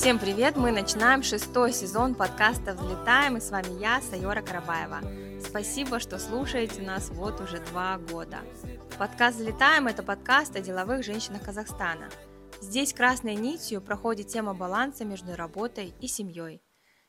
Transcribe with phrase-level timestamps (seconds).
[0.00, 0.56] Всем привет!
[0.56, 5.02] Мы начинаем шестой сезон подкаста «Взлетаем» и с вами я, Сайора Карабаева.
[5.46, 8.38] Спасибо, что слушаете нас вот уже два года.
[8.98, 12.08] Подкаст «Взлетаем»– это подкаст о деловых женщинах Казахстана.
[12.62, 16.62] Здесь красной нитью проходит тема баланса между работой и семьей.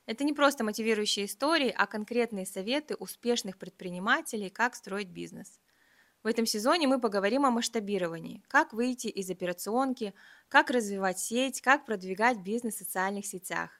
[0.05, 5.61] Это не просто мотивирующие истории, а конкретные советы успешных предпринимателей, как строить бизнес–
[6.23, 10.13] в этом сезоне мы поговорим о масштабировании, как выйти из операционки,
[10.49, 13.71] как развивать сеть, как продвигать бизнес в социальных сетях.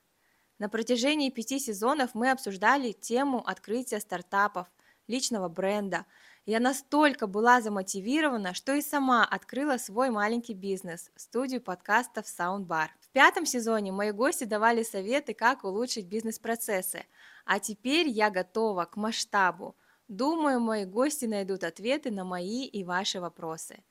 [0.58, 4.68] На протяжении пяти сезонов мы обсуждали тему открытия стартапов,
[5.08, 6.06] личного бренда.
[6.48, 12.88] Я настолько была замотивирована, что и сама открыла свой маленький бизнес– студию подкастов Soundbar.
[13.02, 17.06] В пятом сезоне мои гости давали советы, как улучшить бизнес-процессы,
[17.46, 19.76] а теперь я готова к масштабу–
[20.12, 23.82] Думаю, мои гости найдут ответы на мои и ваши вопросы.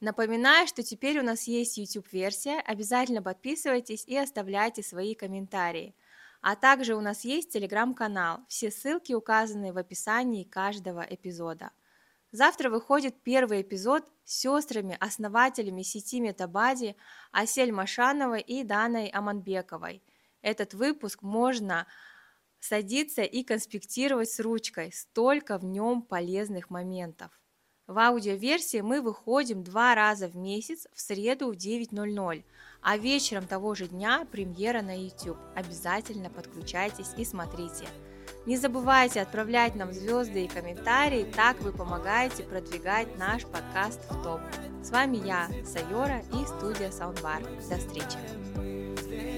[0.00, 5.94] Напоминаю, что теперь у нас есть YouTube-версия, обязательно подписывайтесь и оставляйте свои комментарии.
[6.40, 11.72] А также у нас есть телеграм-канал, все ссылки указаны в описании каждого эпизода.
[12.32, 16.96] Завтра выходит первый эпизод с сестрами, основателями сети Метабади
[17.32, 20.02] Асель Машановой и Даной Аманбековой.
[20.40, 21.86] Этот выпуск можно
[22.66, 27.30] садиться и конспектировать с ручкой, столько в нем полезных моментов.
[27.86, 32.44] В аудиоверсии мы выходим два раза в месяц в среду в 9.00,
[32.82, 35.38] а вечером того же дня премьера на YouTube.
[35.54, 37.86] Обязательно подключайтесь и смотрите.
[38.44, 44.40] Не забывайте отправлять нам звезды и комментарии, так вы помогаете продвигать наш подкаст в топ.
[44.82, 47.42] С вами я, Сайора и студия Soundbar.
[47.68, 49.35] До встречи!